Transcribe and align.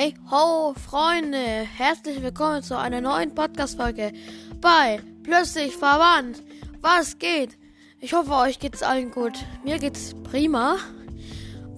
Hey 0.00 0.14
ho, 0.30 0.74
Freunde! 0.74 1.66
Herzlich 1.76 2.22
willkommen 2.22 2.62
zu 2.62 2.78
einer 2.78 3.00
neuen 3.00 3.34
Podcast-Folge 3.34 4.12
bei 4.60 5.00
Plötzlich 5.24 5.74
Verwandt. 5.74 6.40
Was 6.80 7.18
geht? 7.18 7.58
Ich 7.98 8.12
hoffe, 8.12 8.30
euch 8.30 8.60
geht's 8.60 8.84
allen 8.84 9.10
gut. 9.10 9.32
Mir 9.64 9.80
geht's 9.80 10.14
prima, 10.22 10.76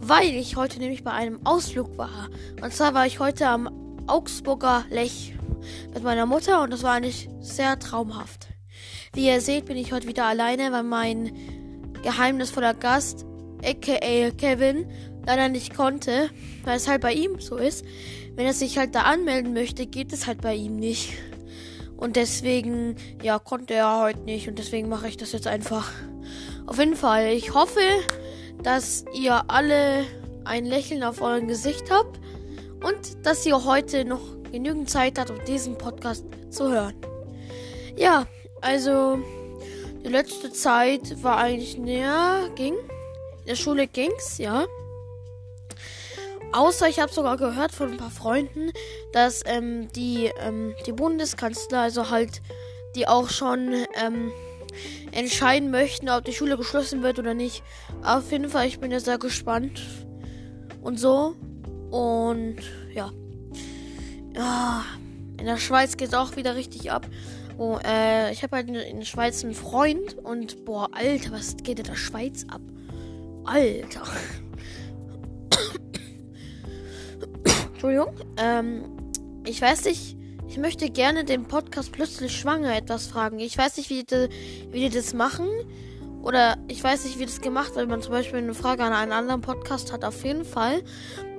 weil 0.00 0.34
ich 0.34 0.56
heute 0.56 0.80
nämlich 0.80 1.02
bei 1.02 1.12
einem 1.12 1.40
Ausflug 1.46 1.96
war. 1.96 2.28
Und 2.60 2.74
zwar 2.74 2.92
war 2.92 3.06
ich 3.06 3.20
heute 3.20 3.48
am 3.48 4.04
Augsburger 4.06 4.84
Lech 4.90 5.34
mit 5.94 6.02
meiner 6.02 6.26
Mutter 6.26 6.60
und 6.60 6.74
das 6.74 6.82
war 6.82 6.92
eigentlich 6.92 7.30
sehr 7.40 7.78
traumhaft. 7.78 8.48
Wie 9.14 9.28
ihr 9.28 9.40
seht, 9.40 9.64
bin 9.64 9.78
ich 9.78 9.94
heute 9.94 10.06
wieder 10.06 10.26
alleine, 10.26 10.72
weil 10.72 10.82
mein 10.82 11.34
geheimnisvoller 12.02 12.74
Gast, 12.74 13.24
aka 13.64 14.30
Kevin, 14.36 14.90
leider 15.26 15.48
nicht 15.48 15.74
konnte, 15.74 16.30
weil 16.64 16.76
es 16.76 16.88
halt 16.88 17.02
bei 17.02 17.12
ihm 17.12 17.40
so 17.40 17.56
ist. 17.56 17.84
Wenn 18.40 18.46
er 18.46 18.54
sich 18.54 18.78
halt 18.78 18.94
da 18.94 19.02
anmelden 19.02 19.52
möchte, 19.52 19.84
geht 19.84 20.14
es 20.14 20.26
halt 20.26 20.40
bei 20.40 20.54
ihm 20.54 20.76
nicht. 20.76 21.12
Und 21.98 22.16
deswegen, 22.16 22.96
ja, 23.22 23.38
konnte 23.38 23.74
er 23.74 24.00
heute 24.00 24.20
nicht 24.20 24.48
und 24.48 24.58
deswegen 24.58 24.88
mache 24.88 25.08
ich 25.08 25.18
das 25.18 25.32
jetzt 25.32 25.46
einfach. 25.46 25.92
Auf 26.64 26.78
jeden 26.78 26.96
Fall, 26.96 27.34
ich 27.34 27.52
hoffe, 27.52 27.82
dass 28.62 29.04
ihr 29.12 29.44
alle 29.48 30.06
ein 30.46 30.64
Lächeln 30.64 31.02
auf 31.02 31.20
eurem 31.20 31.48
Gesicht 31.48 31.90
habt 31.90 32.18
und 32.82 33.26
dass 33.26 33.44
ihr 33.44 33.62
heute 33.66 34.06
noch 34.06 34.22
genügend 34.50 34.88
Zeit 34.88 35.18
habt, 35.18 35.28
um 35.28 35.44
diesen 35.44 35.76
Podcast 35.76 36.24
zu 36.48 36.72
hören. 36.72 36.94
Ja, 37.94 38.26
also 38.62 39.18
die 40.02 40.08
letzte 40.08 40.50
Zeit 40.50 41.22
war 41.22 41.36
eigentlich 41.36 41.76
näher, 41.76 42.48
ging. 42.54 42.72
In 42.72 43.46
der 43.48 43.56
Schule 43.56 43.86
ging's, 43.86 44.38
ja. 44.38 44.64
Außer 46.52 46.88
ich 46.88 46.98
habe 46.98 47.12
sogar 47.12 47.36
gehört 47.36 47.72
von 47.72 47.92
ein 47.92 47.96
paar 47.96 48.10
Freunden, 48.10 48.72
dass 49.12 49.42
ähm, 49.46 49.88
die, 49.94 50.30
ähm, 50.40 50.74
die 50.86 50.92
Bundeskanzler, 50.92 51.80
also 51.80 52.10
halt, 52.10 52.42
die 52.96 53.06
auch 53.06 53.30
schon 53.30 53.72
ähm, 54.02 54.32
entscheiden 55.12 55.70
möchten, 55.70 56.08
ob 56.08 56.24
die 56.24 56.32
Schule 56.32 56.56
geschlossen 56.56 57.02
wird 57.02 57.18
oder 57.18 57.34
nicht. 57.34 57.62
Auf 58.02 58.32
jeden 58.32 58.48
Fall, 58.48 58.66
ich 58.66 58.80
bin 58.80 58.90
ja 58.90 59.00
sehr 59.00 59.18
gespannt. 59.18 59.80
Und 60.82 60.98
so. 60.98 61.34
Und 61.90 62.56
ja. 62.92 63.12
Ja. 64.34 64.84
In 65.38 65.46
der 65.46 65.56
Schweiz 65.56 65.96
geht 65.96 66.08
es 66.08 66.14
auch 66.14 66.36
wieder 66.36 66.54
richtig 66.54 66.90
ab. 66.90 67.06
Oh, 67.56 67.78
äh, 67.84 68.30
ich 68.32 68.42
habe 68.42 68.56
halt 68.56 68.68
in 68.68 68.98
der 68.98 69.04
Schweiz 69.06 69.42
einen 69.42 69.54
Freund 69.54 70.16
und 70.18 70.64
boah, 70.64 70.88
Alter, 70.92 71.32
was 71.32 71.56
geht 71.56 71.78
in 71.78 71.86
der 71.86 71.96
Schweiz 71.96 72.44
ab? 72.48 72.60
Alter. 73.44 74.02
Entschuldigung. 77.80 78.14
Ähm, 78.36 78.84
ich 79.46 79.62
weiß 79.62 79.86
nicht, 79.86 80.14
ich 80.46 80.58
möchte 80.58 80.90
gerne 80.90 81.24
den 81.24 81.44
Podcast 81.44 81.92
plötzlich 81.92 82.36
schwanger 82.36 82.76
etwas 82.76 83.06
fragen. 83.06 83.38
Ich 83.38 83.56
weiß 83.56 83.78
nicht, 83.78 83.88
wie 83.88 84.04
die, 84.04 84.28
wie 84.70 84.80
die 84.80 84.94
das 84.94 85.14
machen. 85.14 85.48
Oder 86.22 86.58
ich 86.68 86.84
weiß 86.84 87.06
nicht, 87.06 87.18
wie 87.18 87.24
das 87.24 87.40
gemacht 87.40 87.68
wird, 87.68 87.84
wenn 87.84 87.88
man 87.88 88.02
zum 88.02 88.12
Beispiel 88.12 88.40
eine 88.40 88.52
Frage 88.52 88.84
an 88.84 88.92
einen 88.92 89.12
anderen 89.12 89.40
Podcast 89.40 89.94
hat. 89.94 90.04
Auf 90.04 90.22
jeden 90.26 90.44
Fall 90.44 90.82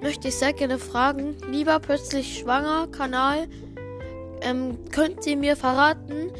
möchte 0.01 0.29
ich 0.29 0.35
sehr 0.35 0.51
gerne 0.53 0.79
fragen. 0.79 1.37
Lieber 1.51 1.79
plötzlich 1.79 2.39
schwanger 2.39 2.87
Kanal. 2.87 3.47
Ähm, 4.41 4.79
könnt 4.91 5.27
ihr 5.27 5.37
mir 5.37 5.55
verraten, 5.55 6.31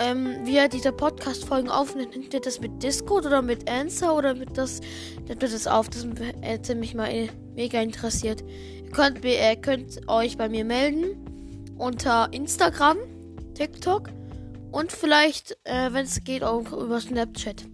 ähm, 0.00 0.34
wie 0.42 0.56
ihr 0.56 0.68
diese 0.68 0.90
Podcast-Folgen 0.90 1.68
aufnimmt? 1.68 2.16
Nimmt 2.16 2.34
ihr 2.34 2.40
das 2.40 2.58
mit 2.58 2.82
Discord 2.82 3.24
oder 3.24 3.42
mit 3.42 3.70
Answer 3.70 4.16
oder 4.16 4.34
mit 4.34 4.58
das, 4.58 4.80
nimmt 5.28 5.44
ihr 5.44 5.48
das 5.48 5.68
auf? 5.68 5.88
Das 5.90 6.04
hätte 6.42 6.74
mich 6.74 6.96
mal 6.96 7.08
äh, 7.08 7.28
mega 7.58 7.82
interessiert. 7.82 8.44
Ihr 8.84 8.90
könnt, 8.92 9.24
ihr 9.24 9.56
könnt 9.56 10.08
euch 10.08 10.38
bei 10.38 10.48
mir 10.48 10.64
melden 10.64 11.74
unter 11.76 12.32
Instagram, 12.32 12.98
TikTok 13.54 14.10
und 14.70 14.92
vielleicht, 14.92 15.58
äh, 15.64 15.92
wenn 15.92 16.04
es 16.04 16.22
geht, 16.22 16.44
auch 16.44 16.72
über 16.72 17.00
Snapchat. 17.00 17.66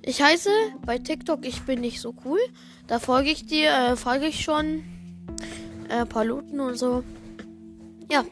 Ich 0.00 0.22
heiße 0.22 0.48
bei 0.86 0.98
TikTok, 0.98 1.44
ich 1.44 1.62
bin 1.62 1.80
nicht 1.80 2.00
so 2.00 2.14
cool. 2.24 2.38
Da 2.86 3.00
folge 3.00 3.30
ich 3.30 3.46
dir, 3.46 3.70
äh, 3.70 3.96
folge 3.96 4.26
ich 4.26 4.44
schon 4.44 4.84
äh, 5.88 6.06
Paluten 6.06 6.60
und 6.60 6.76
so. 6.76 7.02
Ja, 8.08 8.24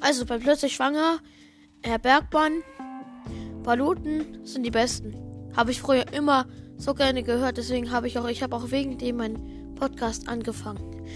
also 0.00 0.26
bei 0.26 0.36
plötzlich 0.38 0.74
schwanger, 0.74 1.20
Herr 1.82 1.98
Bergmann, 1.98 2.62
Paluten 3.62 4.44
sind 4.44 4.64
die 4.64 4.70
besten. 4.70 5.14
Habe 5.56 5.70
ich 5.70 5.80
früher 5.80 6.12
immer 6.12 6.46
so 6.76 6.92
gerne 6.92 7.22
gehört, 7.22 7.56
deswegen 7.56 7.92
habe 7.92 8.08
ich 8.08 8.18
auch, 8.18 8.28
ich 8.28 8.42
habe 8.42 8.54
auch 8.56 8.70
wegen 8.70 8.98
dem 8.98 9.16
meinen 9.16 9.61
Podcast 9.82 10.28
angefangen. 10.28 11.08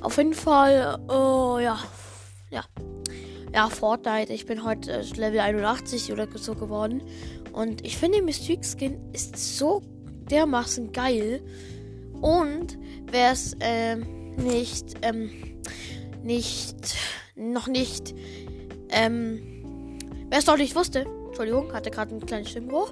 Auf 0.00 0.16
jeden 0.16 0.32
Fall, 0.32 0.98
oh 1.08 1.58
ja, 1.60 1.78
ja, 2.48 2.64
ja, 3.52 3.68
Fortnite. 3.68 4.32
Ich 4.32 4.46
bin 4.46 4.64
heute 4.64 4.92
äh, 4.92 5.02
Level 5.14 5.40
81 5.40 6.10
oder 6.10 6.26
so 6.34 6.54
geworden. 6.54 7.02
Und 7.52 7.84
ich 7.84 7.98
finde, 7.98 8.22
Mystique 8.22 8.64
Skin 8.64 8.98
ist 9.12 9.36
so 9.36 9.82
dermaßen 10.30 10.90
geil. 10.92 11.42
Und 12.22 12.78
wer 13.10 13.32
es 13.32 13.54
ähm, 13.60 14.34
nicht, 14.36 14.94
ähm, 15.02 15.60
nicht, 16.22 16.94
noch 17.36 17.66
nicht, 17.66 18.14
ähm, 18.88 19.98
wer 20.30 20.38
es 20.38 20.46
noch 20.46 20.56
nicht 20.56 20.74
wusste, 20.74 21.04
Entschuldigung, 21.26 21.74
hatte 21.74 21.90
gerade 21.90 22.12
einen 22.12 22.24
kleinen 22.24 22.46
Stimmbruch. 22.46 22.90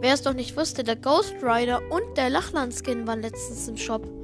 Wer 0.00 0.14
es 0.14 0.24
noch 0.24 0.34
nicht 0.34 0.56
wusste, 0.56 0.82
der 0.82 0.96
Ghost 0.96 1.36
Rider 1.40 1.80
und 1.90 2.16
der 2.16 2.30
Lachland-Skin 2.30 3.06
waren 3.06 3.22
letztens 3.22 3.68
im 3.68 3.76
Shop. 3.76 4.19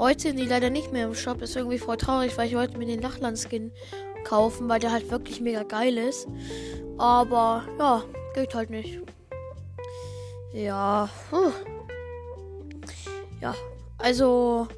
Heute 0.00 0.22
sind 0.22 0.38
die 0.38 0.46
leider 0.46 0.70
nicht 0.70 0.92
mehr 0.92 1.04
im 1.04 1.14
Shop. 1.14 1.42
Ist 1.42 1.56
irgendwie 1.56 1.76
voll 1.76 1.98
traurig, 1.98 2.38
weil 2.38 2.48
ich 2.48 2.54
heute 2.54 2.78
mir 2.78 2.86
den 2.86 3.02
Lachland-Skin 3.02 3.70
kaufen, 4.24 4.66
weil 4.66 4.80
der 4.80 4.92
halt 4.92 5.10
wirklich 5.10 5.42
mega 5.42 5.62
geil 5.62 5.98
ist. 5.98 6.26
Aber 6.96 7.64
ja, 7.78 8.02
geht 8.34 8.54
halt 8.54 8.70
nicht. 8.70 8.98
Ja. 10.54 11.10
Puh. 11.28 11.52
Ja. 13.42 13.54
Also. 13.98 14.68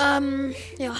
Ähm, 0.00 0.54
ja. 0.78 0.94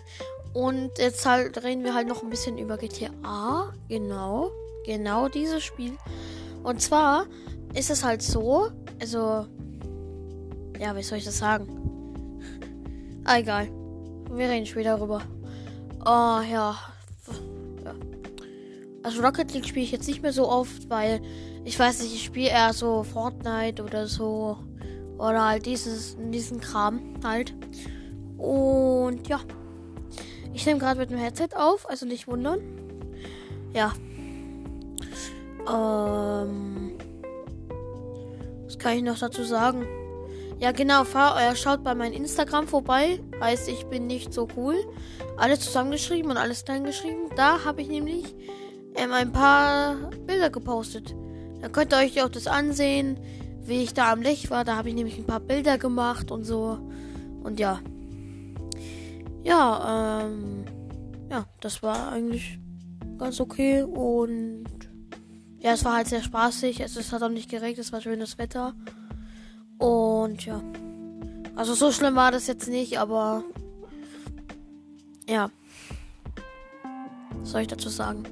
Und 0.52 0.98
jetzt 0.98 1.24
halt 1.24 1.64
reden 1.64 1.84
wir 1.84 1.94
halt 1.94 2.08
noch 2.08 2.22
ein 2.22 2.28
bisschen 2.28 2.58
über 2.58 2.76
GTA. 2.76 3.72
Genau. 3.88 4.50
Genau 4.84 5.28
dieses 5.28 5.64
Spiel. 5.64 5.96
Und 6.62 6.82
zwar 6.82 7.24
ist 7.72 7.88
es 7.88 8.04
halt 8.04 8.20
so. 8.20 8.68
Also. 9.00 9.46
Ja, 10.78 10.94
wie 10.94 11.02
soll 11.02 11.16
ich 11.16 11.24
das 11.24 11.38
sagen? 11.38 11.81
Ah, 13.24 13.38
egal. 13.38 13.68
Wir 14.30 14.48
reden 14.48 14.66
später 14.66 14.96
darüber. 14.96 15.22
Oh, 16.00 16.40
ja. 16.40 16.76
ja. 17.84 17.94
Also 19.02 19.22
Rocket 19.22 19.52
League 19.52 19.66
spiele 19.66 19.84
ich 19.84 19.92
jetzt 19.92 20.08
nicht 20.08 20.22
mehr 20.22 20.32
so 20.32 20.48
oft, 20.48 20.88
weil 20.88 21.20
ich 21.64 21.78
weiß 21.78 22.02
nicht, 22.02 22.14
ich 22.14 22.24
spiele 22.24 22.50
eher 22.50 22.72
so 22.72 23.02
Fortnite 23.02 23.82
oder 23.82 24.06
so. 24.06 24.58
Oder 25.18 25.46
halt 25.46 25.66
dieses, 25.66 26.16
diesen 26.32 26.60
Kram 26.60 27.00
halt. 27.22 27.54
Und 28.38 29.28
ja. 29.28 29.40
Ich 30.52 30.66
nehme 30.66 30.80
gerade 30.80 30.98
mit 31.00 31.10
dem 31.10 31.18
Headset 31.18 31.50
auf, 31.54 31.88
also 31.88 32.04
nicht 32.06 32.26
wundern. 32.26 32.60
Ja. 33.72 33.92
Ähm. 35.72 36.92
Was 38.64 38.78
kann 38.78 38.96
ich 38.96 39.02
noch 39.02 39.18
dazu 39.18 39.44
sagen? 39.44 39.86
Ja, 40.62 40.70
genau. 40.70 41.02
Fahr, 41.02 41.42
äh, 41.42 41.56
schaut 41.56 41.82
bei 41.82 41.92
meinem 41.92 42.12
Instagram 42.12 42.68
vorbei. 42.68 43.18
Heißt, 43.40 43.68
ich 43.68 43.84
bin 43.86 44.06
nicht 44.06 44.32
so 44.32 44.46
cool. 44.56 44.76
Alles 45.36 45.58
zusammengeschrieben 45.58 46.30
und 46.30 46.36
alles 46.36 46.64
klein 46.64 46.84
geschrieben. 46.84 47.30
Da 47.34 47.64
habe 47.64 47.82
ich 47.82 47.88
nämlich 47.88 48.32
ähm, 48.94 49.12
ein 49.12 49.32
paar 49.32 49.96
Bilder 50.24 50.50
gepostet. 50.50 51.16
Da 51.60 51.68
könnt 51.68 51.92
ihr 51.92 51.96
euch 51.96 52.22
auch 52.22 52.28
das 52.28 52.46
ansehen, 52.46 53.18
wie 53.64 53.82
ich 53.82 53.92
da 53.92 54.12
am 54.12 54.22
Lech 54.22 54.52
war. 54.52 54.62
Da 54.62 54.76
habe 54.76 54.90
ich 54.90 54.94
nämlich 54.94 55.18
ein 55.18 55.26
paar 55.26 55.40
Bilder 55.40 55.78
gemacht 55.78 56.30
und 56.30 56.44
so. 56.44 56.78
Und 57.42 57.58
ja. 57.58 57.80
Ja, 59.42 60.22
ähm. 60.22 60.64
Ja, 61.28 61.46
das 61.60 61.82
war 61.82 62.12
eigentlich 62.12 62.60
ganz 63.18 63.40
okay. 63.40 63.82
Und 63.82 64.66
ja, 65.58 65.72
es 65.72 65.84
war 65.84 65.96
halt 65.96 66.06
sehr 66.06 66.22
spaßig. 66.22 66.78
Es, 66.78 66.94
es 66.94 67.10
hat 67.10 67.24
auch 67.24 67.30
nicht 67.30 67.50
geregnet, 67.50 67.84
es 67.84 67.92
war 67.92 68.00
schönes 68.00 68.38
Wetter. 68.38 68.74
Und 69.82 70.46
ja. 70.46 70.62
Also 71.56 71.74
so 71.74 71.90
schlimm 71.90 72.14
war 72.14 72.30
das 72.30 72.46
jetzt 72.46 72.68
nicht, 72.68 73.00
aber 73.00 73.42
ja. 75.28 75.50
Was 77.40 77.50
soll 77.50 77.62
ich 77.62 77.66
dazu 77.66 77.88
sagen? 77.88 78.22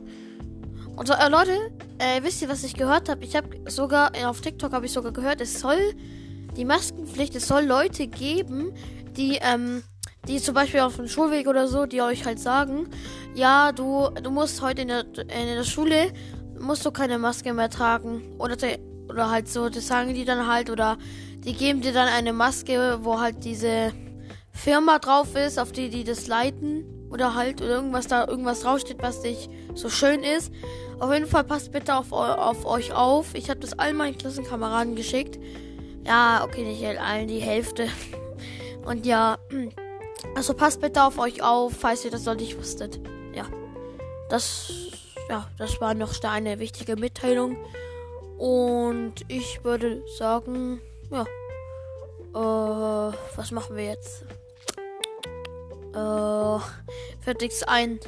Und 0.94 1.08
so, 1.08 1.14
äh, 1.14 1.29
Leute, 1.29 1.73
äh, 1.99 2.23
wisst 2.23 2.41
ihr, 2.41 2.49
was 2.49 2.62
ich 2.62 2.75
gehört 2.75 3.08
habe? 3.08 3.25
Ich 3.25 3.35
habe 3.35 3.49
sogar, 3.69 4.14
äh, 4.14 4.26
auf 4.26 4.41
TikTok 4.41 4.73
habe 4.73 4.87
ich 4.87 4.93
sogar 4.93 5.11
gehört, 5.11 5.41
es 5.41 5.58
soll 5.58 5.79
die 6.56 6.64
Maskenpflicht, 6.64 7.35
es 7.35 7.49
soll 7.49 7.64
Leute 7.64 8.06
geben, 8.06 8.73
die, 9.17 9.41
ähm, 9.43 9.82
die 10.29 10.41
zum 10.41 10.55
Beispiel 10.55 10.81
auf 10.81 10.97
dem 10.97 11.08
Schulweg 11.08 11.49
oder 11.49 11.67
so, 11.67 11.85
die 11.85 12.00
euch 12.00 12.25
halt 12.26 12.38
sagen, 12.38 12.87
ja, 13.35 13.73
du, 13.73 14.08
du 14.23 14.31
musst 14.31 14.62
heute 14.62 14.82
in 14.82 14.88
der, 14.88 15.00
in 15.00 15.56
der 15.56 15.64
Schule, 15.64 16.12
musst 16.61 16.87
du 16.87 16.93
keine 16.93 17.19
Maske 17.19 17.52
mehr 17.52 17.70
tragen. 17.70 18.37
Oder, 18.38 18.56
oder 19.08 19.31
halt 19.31 19.49
so, 19.49 19.69
das 19.69 19.88
sagen 19.88 20.14
die 20.14 20.25
dann 20.25 20.47
halt, 20.47 20.70
oder 20.70 20.97
die 21.44 21.54
geben 21.54 21.81
dir 21.81 21.92
dann 21.92 22.08
eine 22.08 22.32
Maske, 22.32 22.98
wo 23.02 23.20
halt 23.20 23.44
diese 23.44 23.92
Firma 24.52 24.98
drauf 24.98 25.34
ist, 25.37 25.58
auf 25.58 25.72
die 25.72 25.88
die 25.88 26.04
das 26.04 26.26
leiten 26.26 26.84
oder 27.10 27.34
halt 27.34 27.60
oder 27.60 27.70
irgendwas 27.70 28.06
da 28.06 28.26
irgendwas 28.26 28.60
draufsteht, 28.60 28.98
was 29.00 29.22
nicht 29.22 29.50
so 29.75 29.88
schön 29.88 30.22
ist. 30.22 30.52
Auf 30.98 31.12
jeden 31.12 31.26
Fall 31.26 31.44
passt 31.44 31.72
bitte 31.72 31.96
auf, 31.96 32.12
auf 32.12 32.66
euch 32.66 32.92
auf. 32.92 33.34
Ich 33.34 33.48
habe 33.48 33.60
das 33.60 33.78
all 33.78 33.94
meinen 33.94 34.19
Klassenkameraden 34.19 34.94
geschickt. 34.94 35.38
Ja, 36.06 36.44
okay, 36.44 36.62
nicht 36.62 36.84
allen 37.00 37.28
die 37.28 37.40
Hälfte. 37.40 37.88
Und 38.84 39.06
ja, 39.06 39.38
also 40.34 40.54
passt 40.54 40.81
bitte 40.81 41.02
auf 41.02 41.19
euch 41.19 41.42
auf, 41.42 41.72
falls 41.78 42.04
ihr 42.04 42.10
das 42.10 42.26
noch 42.26 42.37
nicht 42.37 42.58
wusstet. 42.58 43.00
Ja, 43.34 43.46
das, 44.28 44.72
ja, 45.28 45.48
das 45.58 45.81
war 45.81 45.94
noch 45.94 46.12
eine 46.22 46.58
wichtige 46.58 46.96
Mitteilung. 46.96 47.56
Und 48.38 49.14
ich 49.28 49.64
würde 49.64 50.02
sagen, 50.19 50.81
ja, 51.11 51.23
äh, 52.35 53.15
was 53.37 53.51
machen 53.51 53.77
wir 53.77 53.85
jetzt? 53.85 54.25
Äh, 55.93 56.59
fertig 57.21 57.53
ein. 57.67 57.99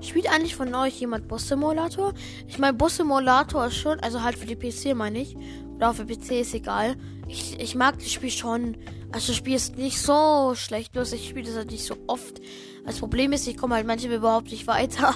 Spielt 0.00 0.30
eigentlich 0.30 0.56
von 0.56 0.74
euch 0.74 1.00
jemand 1.00 1.28
Boss 1.28 1.48
Simulator? 1.48 2.12
Ich 2.46 2.58
meine, 2.58 2.74
Boss 2.74 2.96
Simulator 2.96 3.66
ist 3.66 3.76
schon, 3.76 4.00
also 4.00 4.22
halt 4.22 4.36
für 4.36 4.46
die 4.46 4.56
PC 4.56 4.94
meine 4.94 5.20
ich. 5.20 5.36
Oder 5.76 5.90
auch 5.90 5.94
für 5.94 6.04
PC 6.04 6.40
ist 6.40 6.54
egal. 6.54 6.96
Ich, 7.26 7.58
ich 7.58 7.74
mag 7.74 7.98
das 7.98 8.10
Spiel 8.10 8.30
schon. 8.30 8.76
Also 9.12 9.28
das 9.28 9.36
Spiel 9.36 9.54
ist 9.54 9.76
nicht 9.76 10.00
so 10.00 10.54
schlecht, 10.54 10.92
bloß 10.92 11.12
ich 11.12 11.28
spiele 11.28 11.46
das 11.46 11.56
halt 11.56 11.70
nicht 11.70 11.84
so 11.84 11.96
oft. 12.06 12.40
Das 12.84 12.98
Problem 12.98 13.32
ist, 13.32 13.46
ich 13.46 13.56
komme 13.56 13.76
halt 13.76 13.86
manchmal 13.86 14.16
überhaupt 14.16 14.50
nicht 14.50 14.66
weiter. 14.66 15.14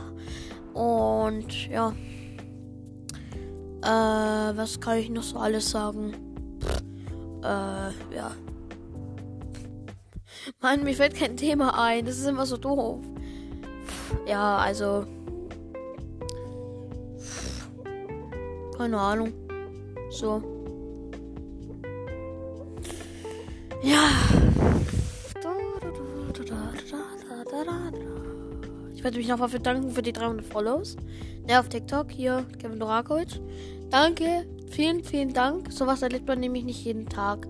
Und 0.75 1.69
ja. 1.69 1.95
Äh, 3.83 4.57
was 4.57 4.81
kann 4.81 4.99
ich 4.99 5.11
noch 5.11 5.23
so 5.23 5.39
alles 5.39 5.71
sagen? 5.71 6.28
Äh, 7.43 8.15
ja. 8.15 8.33
Mann, 10.61 10.85
mir 10.85 10.95
fällt 10.95 11.15
kein 11.15 11.37
Thema 11.37 11.79
ein. 11.79 12.05
Das 12.05 12.19
ist 12.19 12.27
immer 12.27 12.47
so 12.47 12.57
doof. 12.57 13.01
Ja, 14.27 14.59
also. 14.59 15.07
Keine 18.77 18.99
Ahnung. 18.99 19.33
So. 20.11 20.43
Ja. 23.83 24.09
Ich 28.95 29.05
werde 29.05 29.19
mich 29.19 29.29
nochmal 29.29 29.49
bedanken 29.49 29.91
für 29.93 30.03
die 30.03 30.13
300 30.13 30.45
Follows. 30.45 30.97
Ja, 31.49 31.61
auf 31.61 31.69
TikTok. 31.69 32.11
Hier, 32.11 32.45
Kevin 32.59 32.81
Dorakovic. 32.81 33.41
Danke. 33.91 34.47
Vielen, 34.71 35.05
vielen 35.05 35.33
Dank. 35.33 35.73
Sowas 35.73 36.03
erlebt 36.03 36.27
man 36.27 36.41
nämlich 36.41 36.65
nicht 36.65 36.85
jeden 36.85 37.09
Tag. 37.09 37.47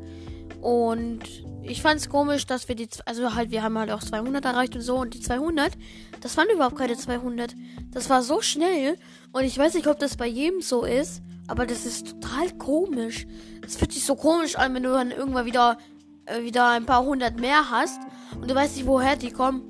Und 0.60 1.20
ich 1.62 1.82
fand 1.82 2.00
es 2.00 2.08
komisch, 2.08 2.46
dass 2.46 2.68
wir 2.68 2.74
die, 2.74 2.88
also 3.04 3.34
halt, 3.34 3.50
wir 3.50 3.62
haben 3.62 3.78
halt 3.78 3.90
auch 3.90 4.02
200 4.02 4.44
erreicht 4.44 4.74
und 4.74 4.82
so. 4.82 4.96
Und 4.96 5.14
die 5.14 5.20
200, 5.20 5.72
das 6.20 6.36
waren 6.36 6.48
überhaupt 6.52 6.76
keine 6.76 6.96
200. 6.96 7.54
Das 7.90 8.08
war 8.10 8.22
so 8.22 8.40
schnell. 8.40 8.96
Und 9.32 9.44
ich 9.44 9.58
weiß 9.58 9.74
nicht, 9.74 9.86
ob 9.86 9.98
das 9.98 10.16
bei 10.16 10.26
jedem 10.26 10.62
so 10.62 10.84
ist. 10.84 11.22
Aber 11.46 11.66
das 11.66 11.86
ist 11.86 12.08
total 12.08 12.50
komisch. 12.58 13.26
Es 13.66 13.76
fühlt 13.76 13.92
sich 13.92 14.04
so 14.04 14.14
komisch 14.14 14.56
an, 14.56 14.74
wenn 14.74 14.82
du 14.82 14.90
dann 14.90 15.10
irgendwann 15.10 15.46
wieder, 15.46 15.78
äh, 16.26 16.42
wieder 16.42 16.68
ein 16.70 16.86
paar 16.86 17.04
hundert 17.04 17.40
mehr 17.40 17.70
hast. 17.70 18.00
Und 18.40 18.50
du 18.50 18.54
weißt 18.54 18.76
nicht, 18.76 18.86
woher 18.86 19.16
die 19.16 19.30
kommen. 19.30 19.62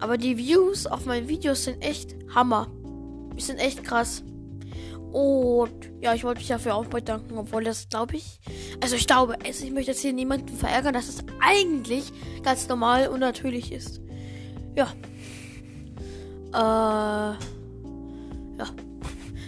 Aber 0.00 0.16
die 0.16 0.38
Views 0.38 0.86
auf 0.86 1.06
meinen 1.06 1.28
Videos 1.28 1.64
sind 1.64 1.82
echt 1.82 2.14
Hammer. 2.34 2.68
Die 3.36 3.42
sind 3.42 3.58
echt 3.58 3.84
krass. 3.84 4.22
Und 5.12 5.90
ja, 6.00 6.14
ich 6.14 6.24
wollte 6.24 6.40
mich 6.40 6.48
dafür 6.48 6.74
auch 6.74 6.86
bedanken, 6.86 7.38
obwohl 7.38 7.64
das 7.64 7.88
glaube 7.88 8.16
ich. 8.16 8.40
Also 8.82 8.96
ich 8.96 9.06
glaube 9.06 9.36
es, 9.48 9.62
ich 9.62 9.70
möchte 9.70 9.90
jetzt 9.92 10.00
hier 10.00 10.12
niemanden 10.12 10.56
verärgern, 10.56 10.92
dass 10.92 11.08
es 11.08 11.24
eigentlich 11.40 12.12
ganz 12.42 12.68
normal 12.68 13.08
und 13.08 13.20
natürlich 13.20 13.72
ist. 13.72 14.00
Ja. 14.76 14.92
Äh. 16.52 17.36
Ja. 18.58 18.66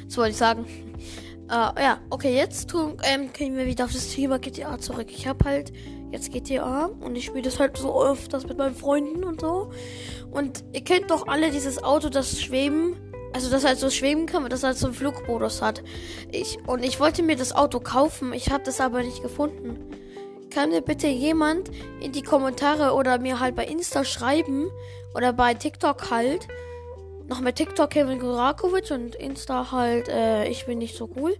Das 0.06 0.16
wollte 0.16 0.30
ich 0.30 0.36
sagen. 0.36 0.64
Äh, 1.48 1.82
ja, 1.82 1.98
okay, 2.10 2.34
jetzt 2.34 2.70
tun, 2.70 2.96
ähm, 3.02 3.32
gehen 3.32 3.56
wir 3.56 3.66
wieder 3.66 3.84
auf 3.84 3.92
das 3.92 4.10
Thema 4.10 4.38
GTA 4.38 4.78
zurück. 4.78 5.08
Ich 5.10 5.26
habe 5.26 5.44
halt 5.44 5.72
jetzt 6.12 6.32
GTA 6.32 6.86
und 6.86 7.16
ich 7.16 7.26
spiele 7.26 7.42
das 7.42 7.58
halt 7.58 7.76
so 7.76 8.02
öfters 8.04 8.46
mit 8.46 8.56
meinen 8.56 8.74
Freunden 8.74 9.24
und 9.24 9.40
so. 9.40 9.70
Und 10.30 10.64
ihr 10.72 10.82
kennt 10.82 11.10
doch 11.10 11.26
alle 11.26 11.50
dieses 11.50 11.82
Auto, 11.82 12.08
das 12.08 12.40
Schweben 12.40 12.96
also 13.32 13.50
das 13.50 13.64
halt 13.64 13.78
so 13.78 13.90
schweben 13.90 14.26
kann, 14.26 14.48
das 14.48 14.62
halt 14.62 14.76
so 14.76 14.86
einen 14.86 14.94
Flugmodus 14.94 15.62
hat. 15.62 15.82
Ich, 16.32 16.58
und 16.66 16.84
ich 16.84 17.00
wollte 17.00 17.22
mir 17.22 17.36
das 17.36 17.54
Auto 17.54 17.80
kaufen, 17.80 18.32
ich 18.32 18.50
habe 18.50 18.64
das 18.64 18.80
aber 18.80 19.02
nicht 19.02 19.22
gefunden. 19.22 19.78
Kann 20.50 20.70
mir 20.70 20.80
bitte 20.80 21.06
jemand 21.06 21.70
in 22.00 22.12
die 22.12 22.22
Kommentare 22.22 22.94
oder 22.94 23.18
mir 23.18 23.38
halt 23.38 23.54
bei 23.54 23.64
Insta 23.64 24.04
schreiben 24.04 24.68
oder 25.14 25.32
bei 25.32 25.54
TikTok 25.54 26.10
halt, 26.10 26.48
noch 27.30 27.40
mit 27.40 27.54
TikTok 27.54 27.90
Kevin 27.90 28.18
Gorakovic 28.18 28.90
und 28.90 29.14
Insta 29.14 29.70
halt, 29.70 30.08
äh, 30.08 30.48
ich 30.48 30.66
bin 30.66 30.78
nicht 30.78 30.96
so 30.96 31.08
cool. 31.16 31.36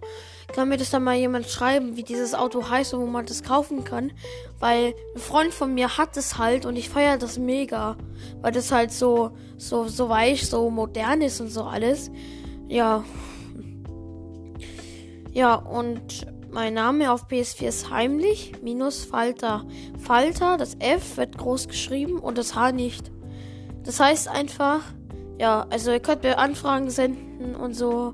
Kann 0.55 0.69
mir 0.69 0.77
das 0.77 0.89
dann 0.89 1.03
mal 1.03 1.17
jemand 1.17 1.47
schreiben, 1.47 1.97
wie 1.97 2.03
dieses 2.03 2.33
Auto 2.33 2.69
heißt 2.69 2.93
und 2.93 3.01
wo 3.01 3.07
man 3.07 3.25
das 3.25 3.43
kaufen 3.43 3.83
kann? 3.83 4.13
Weil 4.57 4.93
ein 5.13 5.19
Freund 5.19 5.53
von 5.53 5.73
mir 5.73 5.97
hat 5.97 6.15
es 6.15 6.37
halt 6.37 6.65
und 6.65 6.77
ich 6.77 6.87
feiere 6.87 7.17
das 7.17 7.37
mega. 7.37 7.97
Weil 8.41 8.53
das 8.53 8.71
halt 8.71 8.93
so, 8.93 9.31
so, 9.57 9.89
so 9.89 10.07
weich, 10.07 10.49
so 10.49 10.69
modern 10.69 11.21
ist 11.21 11.41
und 11.41 11.49
so 11.49 11.63
alles. 11.63 12.09
Ja. 12.69 13.03
Ja, 15.33 15.55
und 15.55 16.25
mein 16.51 16.73
Name 16.73 17.11
auf 17.11 17.27
PS4 17.27 17.67
ist 17.67 17.89
heimlich 17.89 18.53
minus 18.61 19.03
Falter. 19.03 19.65
Falter, 19.99 20.55
das 20.55 20.75
F 20.79 21.17
wird 21.17 21.37
groß 21.37 21.67
geschrieben 21.67 22.17
und 22.17 22.37
das 22.37 22.55
H 22.55 22.71
nicht. 22.71 23.11
Das 23.83 23.99
heißt 23.99 24.29
einfach, 24.29 24.81
ja, 25.41 25.65
also 25.71 25.91
ihr 25.91 25.99
könnt 25.99 26.21
mir 26.21 26.37
Anfragen 26.37 26.91
senden 26.91 27.55
und 27.55 27.73
so. 27.73 28.13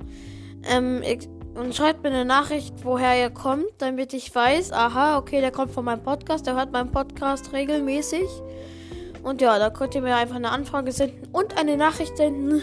Ähm, 0.63 1.03
ich, 1.03 1.27
und 1.55 1.75
schreibt 1.75 2.01
mir 2.03 2.09
eine 2.09 2.23
Nachricht, 2.23 2.73
woher 2.83 3.19
ihr 3.19 3.29
kommt, 3.29 3.67
damit 3.79 4.13
ich 4.13 4.33
weiß, 4.33 4.71
aha, 4.71 5.17
okay, 5.17 5.41
der 5.41 5.51
kommt 5.51 5.71
von 5.71 5.83
meinem 5.83 6.01
Podcast, 6.01 6.47
der 6.47 6.55
hört 6.55 6.71
meinen 6.71 6.89
Podcast 6.89 7.51
regelmäßig. 7.51 8.29
Und 9.23 9.41
ja, 9.41 9.59
da 9.59 9.69
könnt 9.69 9.93
ihr 9.93 10.01
mir 10.01 10.15
einfach 10.15 10.37
eine 10.37 10.51
Anfrage 10.51 10.93
senden 10.93 11.27
und 11.33 11.57
eine 11.59 11.75
Nachricht 11.75 12.15
senden, 12.15 12.61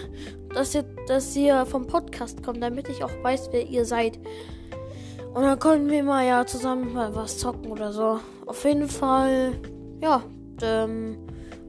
dass 0.55 0.75
ihr, 0.75 0.85
dass 1.09 1.37
ihr 1.37 1.67
vom 1.67 1.87
Podcast 1.87 2.43
kommt, 2.43 2.63
damit 2.63 2.89
ich 2.89 3.05
auch 3.05 3.13
weiß, 3.23 3.51
wer 3.53 3.67
ihr 3.67 3.85
seid. 3.85 4.19
Und 5.35 5.43
dann 5.43 5.59
können 5.59 5.91
wir 5.91 6.03
mal 6.03 6.27
ja 6.27 6.47
zusammen 6.47 6.95
mal 6.95 7.15
was 7.15 7.37
zocken 7.37 7.71
oder 7.71 7.93
so. 7.93 8.19
Auf 8.47 8.65
jeden 8.65 8.89
Fall, 8.89 9.61
ja, 10.01 10.23
ähm, 10.63 11.19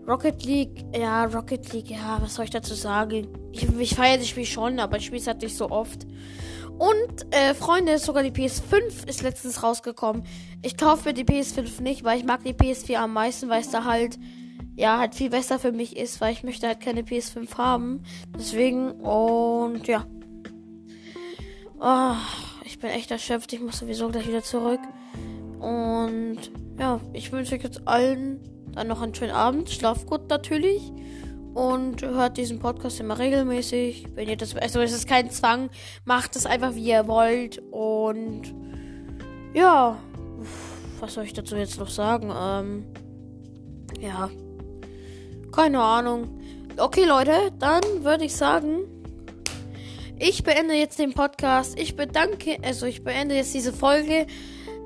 Rocket 0.07 0.45
League, 0.45 0.85
ja, 0.95 1.25
Rocket 1.25 1.73
League, 1.73 1.89
ja, 1.89 2.19
was 2.21 2.35
soll 2.35 2.45
ich 2.45 2.51
dazu 2.51 2.75
sagen? 2.75 3.27
Ich, 3.51 3.67
ich 3.79 3.95
feiere 3.95 4.17
das 4.17 4.27
Spiel 4.27 4.45
schon, 4.45 4.79
aber 4.79 4.97
ich 4.97 5.05
spiele 5.05 5.21
es 5.21 5.27
halt 5.27 5.41
nicht 5.41 5.57
so 5.57 5.71
oft. 5.71 6.05
Und, 6.77 7.33
äh, 7.33 7.53
Freunde, 7.53 7.97
sogar 7.97 8.21
die 8.21 8.31
PS5 8.31 9.07
ist 9.07 9.23
letztens 9.23 9.63
rausgekommen. 9.63 10.23
Ich 10.61 10.77
kaufe 10.77 11.09
mir 11.09 11.13
die 11.13 11.23
PS5 11.23 11.81
nicht, 11.81 12.03
weil 12.03 12.19
ich 12.19 12.25
mag 12.25 12.43
die 12.43 12.53
PS4 12.53 12.97
am 12.97 13.13
meisten, 13.13 13.49
weil 13.49 13.61
es 13.61 13.71
da 13.71 13.85
halt, 13.85 14.19
ja, 14.75 14.99
halt 14.99 15.15
viel 15.15 15.29
besser 15.29 15.57
für 15.57 15.71
mich 15.71 15.95
ist, 15.95 16.21
weil 16.21 16.33
ich 16.33 16.43
möchte 16.43 16.67
halt 16.67 16.81
keine 16.81 17.01
PS5 17.01 17.57
haben. 17.57 18.03
Deswegen, 18.37 18.91
und 18.91 19.87
ja. 19.87 20.05
Oh, 21.79 22.15
ich 22.65 22.77
bin 22.77 22.89
echt 22.89 23.09
erschöpft, 23.09 23.53
ich 23.53 23.61
muss 23.61 23.79
sowieso 23.79 24.09
gleich 24.09 24.27
wieder 24.27 24.43
zurück. 24.43 24.81
Und, 25.59 26.51
ja, 26.77 26.99
ich 27.13 27.31
wünsche 27.31 27.55
euch 27.55 27.63
jetzt 27.63 27.87
allen 27.87 28.54
dann 28.75 28.87
noch 28.87 29.01
einen 29.01 29.15
schönen 29.15 29.31
Abend. 29.31 29.69
Schlaf 29.69 30.05
gut 30.05 30.29
natürlich. 30.29 30.91
Und 31.53 32.01
hört 32.01 32.37
diesen 32.37 32.59
Podcast 32.59 32.99
immer 32.99 33.17
regelmäßig. 33.17 34.07
Wenn 34.13 34.27
ihr 34.27 34.35
das, 34.35 34.55
also 34.55 34.81
es 34.81 34.91
ist 34.91 35.07
kein 35.07 35.31
Zwang. 35.31 35.69
Macht 36.03 36.35
es 36.35 36.45
einfach 36.45 36.75
wie 36.75 36.89
ihr 36.89 37.07
wollt. 37.07 37.59
Und 37.71 38.53
ja, 39.53 39.97
was 40.99 41.13
soll 41.13 41.23
ich 41.23 41.33
dazu 41.33 41.55
jetzt 41.55 41.79
noch 41.79 41.89
sagen? 41.89 42.31
Ähm, 42.37 42.85
ja, 44.01 44.29
keine 45.51 45.79
Ahnung. 45.79 46.41
Okay, 46.77 47.05
Leute, 47.05 47.53
dann 47.57 48.03
würde 48.03 48.25
ich 48.25 48.35
sagen, 48.35 48.81
ich 50.19 50.43
beende 50.43 50.73
jetzt 50.73 50.99
den 50.99 51.13
Podcast. 51.13 51.79
Ich 51.79 51.95
bedanke, 51.95 52.57
also 52.63 52.85
ich 52.85 53.03
beende 53.03 53.35
jetzt 53.35 53.53
diese 53.53 53.71
Folge. 53.71 54.27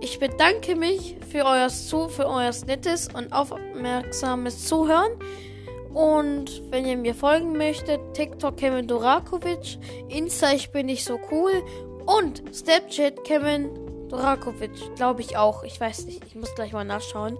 Ich 0.01 0.20
bedanke 0.20 0.75
mich 0.75 1.18
für 1.29 1.46
euer 1.46 1.70
für 1.70 2.27
euer 2.27 2.51
nettes 2.65 3.10
und 3.13 3.34
aufmerksames 3.34 4.65
Zuhören. 4.65 5.12
Und 5.94 6.62
wenn 6.72 6.86
ihr 6.86 6.96
mir 6.96 7.15
folgen 7.15 7.53
möchtet, 7.53 8.00
TikTok 8.13 8.58
Kevin 8.58 8.88
Dorakovic, 8.88 9.77
Insta 10.08 10.53
ich 10.53 10.72
bin 10.72 10.86
nicht 10.86 11.03
so 11.03 11.20
cool 11.32 11.51
und 12.06 12.44
Snapchat 12.53 13.24
Kevin 13.24 14.08
Dorakovic, 14.08 14.96
glaube 14.96 15.22
ich 15.22 15.36
auch. 15.36 15.63
Ich 15.63 15.79
weiß 15.79 16.06
nicht, 16.06 16.24
ich 16.25 16.36
muss 16.36 16.56
gleich 16.56 16.72
mal 16.72 16.86
nachschauen. 16.86 17.38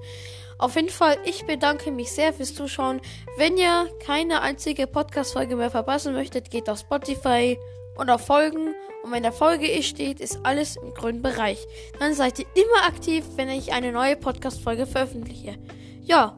Auf 0.58 0.76
jeden 0.76 0.90
Fall, 0.90 1.18
ich 1.24 1.46
bedanke 1.46 1.92
mich 1.92 2.12
sehr 2.12 2.34
fürs 2.34 2.54
Zuschauen. 2.54 3.00
Wenn 3.38 3.56
ihr 3.58 3.90
keine 4.06 4.42
einzige 4.42 4.88
Podcast-Folge 4.88 5.56
mehr 5.56 5.72
verpassen 5.72 6.14
möchtet, 6.14 6.52
geht 6.52 6.70
auf 6.70 6.80
Spotify 6.80 7.58
und 7.96 8.10
auf 8.10 8.26
Folgen. 8.26 8.76
Und 9.04 9.12
wenn 9.12 9.24
der 9.24 9.32
Folge 9.32 9.66
ich 9.66 9.88
steht, 9.88 10.20
ist 10.20 10.40
alles 10.44 10.76
im 10.76 10.94
grünen 10.94 11.22
Bereich. 11.22 11.66
Dann 12.00 12.14
seid 12.14 12.40
ihr 12.40 12.46
immer 12.56 12.88
aktiv, 12.88 13.24
wenn 13.36 13.50
ich 13.50 13.72
eine 13.74 13.92
neue 13.92 14.16
Podcast-Folge 14.16 14.86
veröffentliche. 14.86 15.58
Ja, 16.02 16.38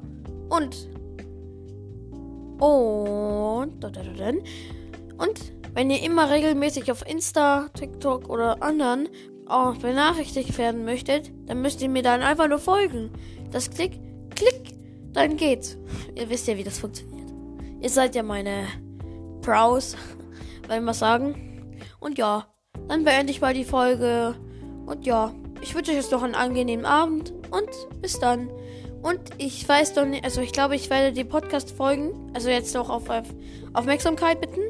und. 0.49 0.87
Und. 2.59 3.83
Und 5.17 5.53
wenn 5.73 5.89
ihr 5.89 6.03
immer 6.03 6.29
regelmäßig 6.29 6.91
auf 6.91 7.07
Insta, 7.07 7.69
TikTok 7.73 8.29
oder 8.29 8.61
anderen 8.61 9.09
auch 9.47 9.75
benachrichtigt 9.77 10.57
werden 10.57 10.85
möchtet, 10.85 11.31
dann 11.47 11.61
müsst 11.61 11.81
ihr 11.81 11.89
mir 11.89 12.03
dann 12.03 12.21
einfach 12.21 12.47
nur 12.47 12.59
folgen. 12.59 13.11
Das 13.51 13.69
Klick, 13.69 13.99
Klick, 14.35 14.75
dann 15.13 15.37
geht's. 15.37 15.77
Ihr 16.15 16.29
wisst 16.29 16.47
ja, 16.47 16.57
wie 16.57 16.63
das 16.63 16.79
funktioniert. 16.79 17.31
Ihr 17.81 17.89
seid 17.89 18.15
ja 18.15 18.23
meine 18.23 18.67
Pros, 19.41 19.95
ich 20.63 20.81
mal 20.81 20.93
sagen. 20.93 21.77
Und 21.99 22.17
ja, 22.17 22.50
dann 22.87 23.03
beende 23.03 23.31
ich 23.31 23.41
mal 23.41 23.53
die 23.53 23.63
Folge. 23.63 24.35
Und 24.85 25.05
ja, 25.05 25.33
ich 25.61 25.75
wünsche 25.75 25.91
euch 25.91 25.97
jetzt 25.97 26.11
noch 26.11 26.23
einen 26.23 26.35
angenehmen 26.35 26.85
Abend 26.85 27.33
und 27.51 27.69
bis 28.01 28.19
dann. 28.19 28.49
Und 29.01 29.19
ich 29.37 29.67
weiß 29.67 29.93
doch 29.93 30.05
nicht, 30.05 30.23
also 30.23 30.41
ich 30.41 30.51
glaube, 30.51 30.75
ich 30.75 30.89
werde 30.89 31.11
die 31.11 31.23
Podcast-Folgen, 31.23 32.31
also 32.33 32.49
jetzt 32.49 32.73
noch 32.75 32.89
auf, 32.89 33.09
auf 33.09 33.25
Aufmerksamkeit 33.73 34.39
bitten. 34.41 34.61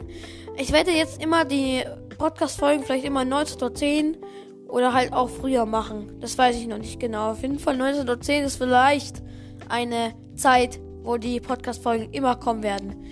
Ich 0.57 0.71
werde 0.71 0.91
jetzt 0.91 1.21
immer 1.21 1.43
die 1.43 1.83
Podcast-Folgen 2.17 2.83
vielleicht 2.83 3.03
immer 3.03 3.21
19.10 3.21 4.17
oder 4.67 4.93
halt 4.93 5.11
auch 5.11 5.29
früher 5.29 5.65
machen. 5.65 6.17
Das 6.21 6.37
weiß 6.37 6.55
ich 6.55 6.67
noch 6.67 6.77
nicht 6.77 6.99
genau. 6.99 7.31
Auf 7.31 7.41
jeden 7.41 7.59
Fall 7.59 7.75
19.10 7.75 8.43
ist 8.43 8.55
vielleicht 8.55 9.21
eine 9.67 10.13
Zeit, 10.35 10.79
wo 11.03 11.17
die 11.17 11.39
Podcast-Folgen 11.39 12.13
immer 12.13 12.35
kommen 12.35 12.63
werden. 12.63 13.05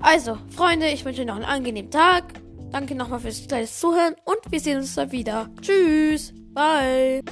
Also, 0.00 0.38
Freunde, 0.48 0.88
ich 0.88 1.04
wünsche 1.04 1.20
euch 1.20 1.26
noch 1.26 1.36
einen 1.36 1.44
angenehmen 1.44 1.90
Tag. 1.90 2.41
Danke 2.72 2.94
nochmal 2.94 3.20
fürs 3.20 3.38
Zuhören 3.78 4.14
und 4.24 4.50
wir 4.50 4.60
sehen 4.60 4.78
uns 4.78 4.94
dann 4.94 5.12
wieder. 5.12 5.50
Tschüss. 5.60 6.32
Bye. 6.54 7.22